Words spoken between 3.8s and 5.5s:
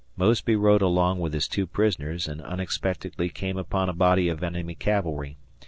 a body of enemy cavalry.